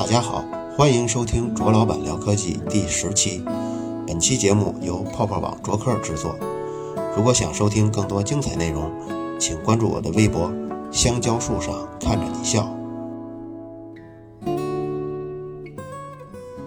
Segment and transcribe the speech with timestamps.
[0.00, 0.42] 大家好，
[0.78, 3.44] 欢迎收听卓老板聊科技第十期。
[4.06, 6.34] 本期节目由泡泡网卓克制作。
[7.14, 8.90] 如果想收听更多精彩内容，
[9.38, 10.50] 请关注我的微博
[10.90, 12.74] “香蕉树上看着你笑”。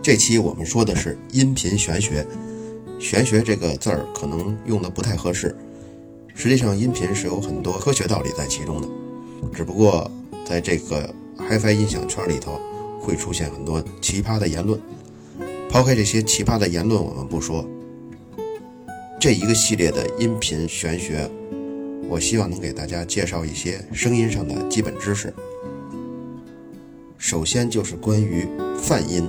[0.04, 2.28] 这期我们说的是音频玄学。
[3.00, 5.58] 玄学这个字儿可能用的不太合适，
[6.36, 8.88] 实际上音频是有很多科学道理在其中的，
[9.52, 10.12] 只不过
[10.46, 12.60] 在这个 HiFi 音响圈里头
[13.04, 14.80] 会出现很多奇葩的言论。
[15.70, 17.68] 抛开这些奇葩的言论我们不说，
[19.20, 21.30] 这一个系列的音频玄学，
[22.08, 25.34] 我希望能给大家介绍一些声音上的基本知识。
[27.18, 28.48] 首先就是关于
[28.80, 29.28] 泛音。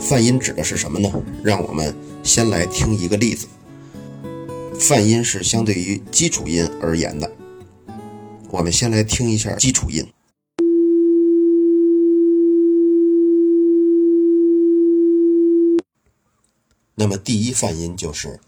[0.00, 1.10] 泛音指的是什么呢？
[1.42, 3.46] 让我们先来听一个例子。
[4.78, 7.30] 泛音是相对于基础音而言的。
[8.50, 10.06] 我们先来听一下基础音。
[16.96, 18.38] 那么第一泛音就是，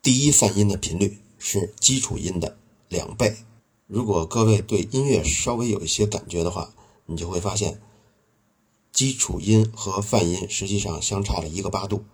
[0.00, 2.56] 第一泛音的频率是基础音的
[2.88, 3.38] 两倍。
[3.88, 6.72] 如果各位对音乐稍微有一些感觉的话，
[7.06, 7.80] 你就会发现，
[8.92, 12.04] 基础音和泛音实际上相差了一个八度。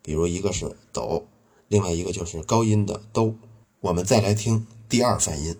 [0.00, 1.26] 比如一个是哆，
[1.66, 3.34] 另外一个就是高音的哆。
[3.80, 5.56] 我们再来听第二泛音，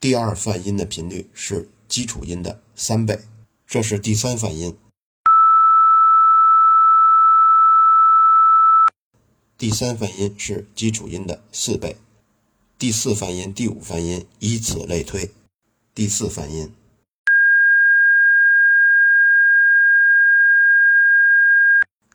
[0.00, 3.18] 第二泛音的频率是基础音的三倍。
[3.66, 4.78] 这是第三泛音。
[9.58, 11.96] 第三泛音是基础音的四倍，
[12.78, 15.34] 第四泛音、第五泛音，以此类推。
[15.96, 16.72] 第四泛音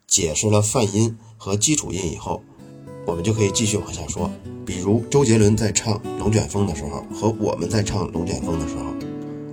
[0.08, 2.42] 解释了泛音和基础音以后，
[3.06, 4.30] 我们就可以继续往下说。
[4.66, 8.86] 比如周杰伦在唱《龙卷风》的时候，和我们在唱《龙卷风》的时候，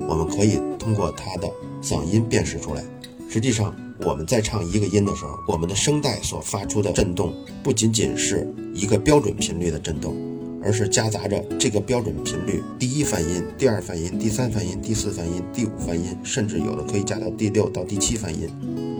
[0.08, 1.50] 我们可以通过他的
[1.82, 2.84] 嗓音辨识出来。
[3.28, 3.74] 实际上，
[4.04, 10.16] 我们在唱一个音的时候，我们的声带所发出的震动不仅仅是一个标准频率的震动，
[10.62, 18.48] 而是夹杂着这个标准频率第一泛音、第二泛音、第三泛音、第四泛音、第五泛音，甚至有的可以加到第六到第七泛音。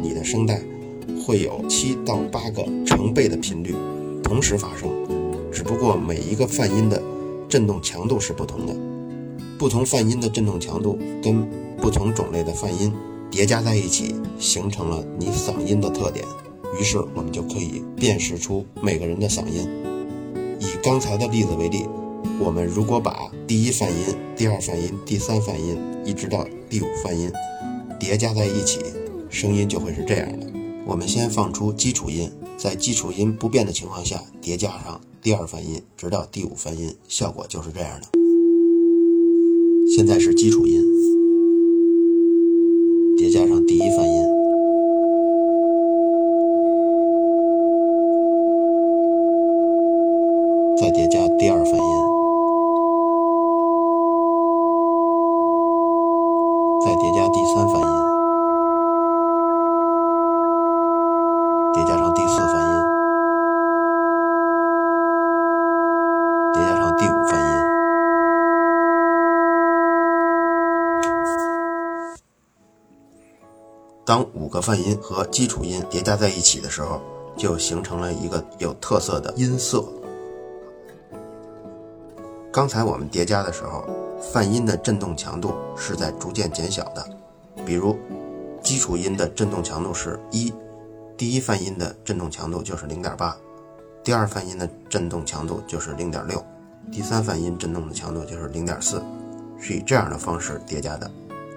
[0.03, 0.61] 你的声带
[1.25, 3.75] 会有七到八个成倍的频率
[4.31, 4.89] 同时发生，
[5.51, 7.03] 只不过每一个泛音的
[7.49, 8.73] 振动强度是不同的，
[9.59, 11.45] 不同泛音的振动强度跟
[11.79, 12.93] 不同种类的泛音。
[13.29, 16.25] 叠加在一起，形成了你嗓音的特点。
[16.79, 19.69] 于是我们就可以辨识出每个人的嗓音。
[20.61, 21.85] 以刚才的例子为例，
[22.39, 23.19] 我们如果把
[23.49, 27.33] 第一泛音、第二泛音、第三泛音，一直到第五泛音
[27.99, 28.79] 叠加在一起，
[29.29, 30.47] 声音就会是这样的。
[30.87, 32.31] 我们先放出基础音，
[32.63, 38.07] 在基础音不变的情况下，叠加上第二泛音，直到第五泛音，效果就是这样的。
[39.97, 40.79] 现在是基础音。
[43.17, 44.27] 叠加上第一泛音，
[50.79, 52.10] 再叠加第二泛音，
[74.11, 77.01] 当五个泛音和基础音叠加在一起的时候，
[77.37, 79.85] 就形成了一个有特色的音色。
[82.53, 83.85] 刚才我们叠加的时候，
[84.21, 87.07] 泛音的振动强度是在逐渐减小的。
[87.65, 87.97] 比如，
[88.61, 90.53] 基础音的振动强度是一，
[91.17, 93.37] 第一泛音的振动强度就是零点八，
[94.03, 96.45] 第二泛音的振动强度就是零点六，
[96.91, 99.01] 第三泛音振动的强度就是零点四，
[99.57, 101.09] 是以这样的方式叠加的，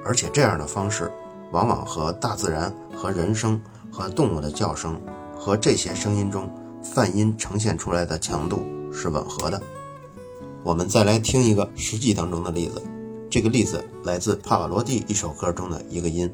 [0.05, 1.11] 而且这样的方式。
[1.53, 4.99] 往往和大自然、和人声、和动物的叫声，
[5.37, 6.51] 和这些声音中
[6.83, 9.61] 泛音呈现出来的强度是吻合的。
[10.63, 12.81] 我们再来听一个实际当中的例子，
[13.29, 16.27] 这个例子来自帕瓦罗蒂一首歌中的一个音，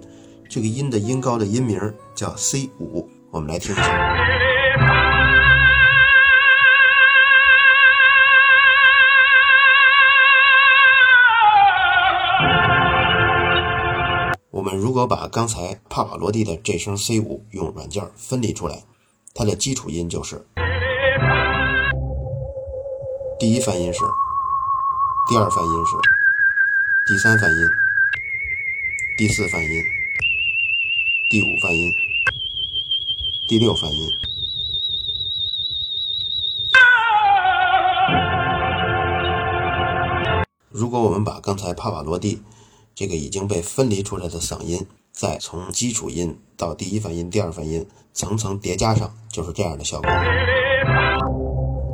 [0.48, 4.39] 这个音的音高的音名叫 C 五，我们来听一下。
[14.76, 18.84] 如果把刚才帕瓦罗蒂的这声 C 五用软件分离出来，
[19.34, 20.46] 它的基础音就是
[23.40, 24.00] 第一泛音是，
[25.30, 25.96] 第二泛音是，
[27.08, 27.70] 第三泛音，
[29.18, 29.84] 第四泛音，
[31.30, 31.92] 第五泛音，
[33.48, 34.10] 第六泛音。
[40.70, 42.42] 如果我们把刚才帕瓦罗蒂，
[43.00, 50.12] 这个已经被分离出来的嗓音，再从基础音到第一泛音、第二泛音层层叠加上，就是这样的效果。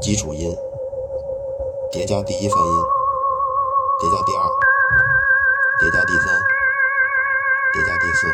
[0.02, 0.52] 基础音
[1.92, 2.84] 叠加第一泛音，
[4.00, 4.50] 叠加第二，
[5.80, 6.25] 叠加第三，
[7.72, 8.28] 叠加第四，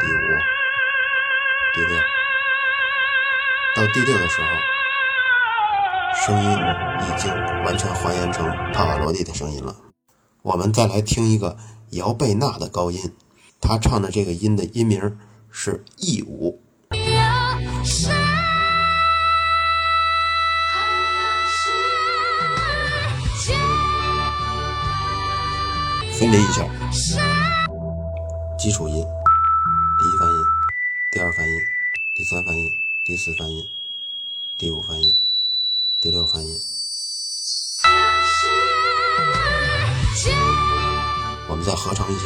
[0.00, 0.24] 第五，
[1.74, 2.00] 第六，
[3.76, 4.46] 到第六的时候。
[6.24, 7.30] 声音已经
[7.66, 9.76] 完全还原成帕瓦罗蒂的声音了。
[10.44, 11.56] 我们再来听一个
[11.92, 13.14] 姚贝娜的高音，
[13.62, 15.18] 她唱的这个音的音名
[15.50, 16.60] 是 E 五。
[26.12, 26.68] 分离一下，
[28.58, 30.44] 基础音，第一泛音，
[31.10, 31.58] 第二泛音，
[32.18, 32.70] 第三泛音，
[33.06, 33.64] 第四泛音，
[34.58, 35.14] 第五泛音。
[36.02, 36.54] 第六泛音，
[41.48, 42.24] 我们再合成一下。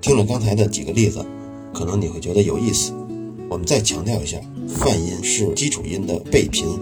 [0.00, 1.24] 听了刚才的几个例子，
[1.72, 2.92] 可能你会觉得有意思。
[3.48, 4.38] 我们再强调一下，
[4.68, 6.78] 泛音是基础音的倍频。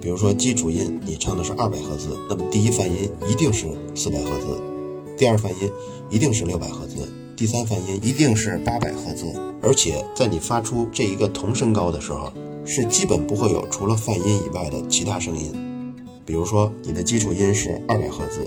[0.00, 4.75] 比如说基础音，你唱的是二百赫兹，那么第一泛音一定是四百赫兹，
[5.16, 5.70] 第二泛音
[6.10, 9.24] 一定是六百赫兹，第三泛音一定是八百赫兹。
[9.62, 12.30] 而且在你发出这一个同声高的时候，
[12.64, 15.52] 是基本不会有除了泛音以外的其他声音。
[16.26, 18.46] 比如说你的基础音是二百赫兹，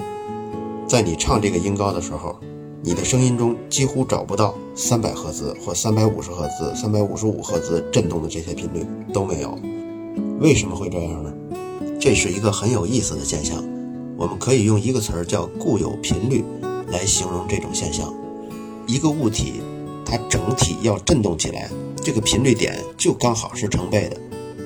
[0.87, 2.35] 在你唱这个音高的时候，
[2.83, 9.57] 你的声音中几乎找不到三百赫兹或三百五十赫兹、三百五十五赫兹振动的这些频率都没有。
[10.39, 11.33] 为什么会这样呢？
[11.99, 13.63] 这是一个很有意思的现象，
[14.15, 16.43] 我们可以用一个词儿叫固有频率
[16.91, 18.13] 来形容这种现象。
[18.87, 19.61] 一个物体
[20.05, 24.17] 它整体要振动起来，这个频率点就刚好是成倍的。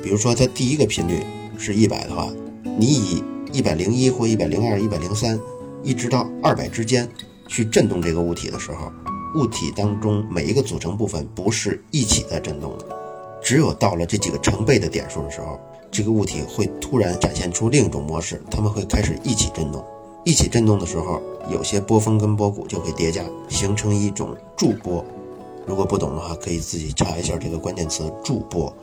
[0.01, 1.23] 比如说它第一个频率
[1.57, 2.29] 是一百的话，
[2.77, 5.39] 你以一百零一或一百零二、一百零三
[5.83, 7.09] 一直到二百之间
[7.47, 8.91] 去振动这个物体的时候，
[9.35, 12.85] 物体当中每一个组成部分不是一起在振动的，
[13.41, 15.59] 只有到了这几个成倍的点数的时候。
[15.91, 19.85] 这个物体会突然展现出另一种模式，它们会开始一起振动。
[20.23, 25.03] 一起振动的时候，有些波峰跟波谷就会叠加，形成一种驻波。
[25.65, 28.73] 如果不懂的话，可以自己查一下这个关键词“驻波”。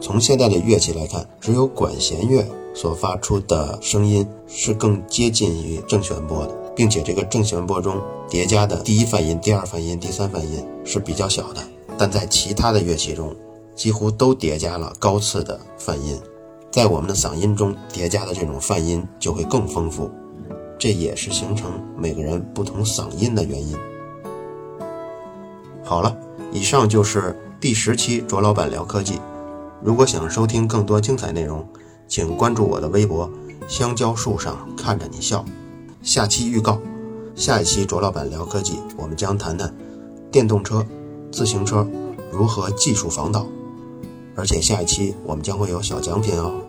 [0.00, 11.60] 从现在的乐器来看，只有管弦乐所发出的声音是更接近于正弦波的，并且这个正弦波中叠加的第一泛音、第二泛音、第三泛音是比较小的。
[11.98, 13.34] 但在其他的乐器中，
[13.74, 16.20] 几乎都叠加了高次的泛音，
[16.70, 20.10] 在我们的嗓音中叠加的这种泛音就会更丰富，
[20.78, 23.76] 这也是形成每个人不同嗓音的原因。
[25.82, 26.16] 好了，
[26.52, 29.20] 以上就是第十期卓老板聊科技。
[29.82, 31.66] 如果想收听更多精彩内容，
[32.08, 33.30] 请关注我的微博
[33.68, 35.44] “香蕉树上看着你笑”。
[36.02, 36.78] 下期预告：
[37.34, 39.74] 下一期卓老板聊科技，我们将谈谈
[40.30, 40.84] 电动车、
[41.30, 41.86] 自行车
[42.30, 43.46] 如何技术防盗。
[44.36, 46.65] 而且下一期我们将会有小奖品哦。